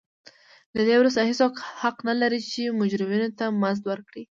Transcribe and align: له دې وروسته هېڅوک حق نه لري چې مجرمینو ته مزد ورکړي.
له 0.75 0.81
دې 0.87 0.95
وروسته 0.97 1.21
هېڅوک 1.29 1.55
حق 1.81 1.97
نه 2.07 2.13
لري 2.21 2.39
چې 2.51 2.75
مجرمینو 2.81 3.29
ته 3.39 3.45
مزد 3.61 3.83
ورکړي. 3.87 4.19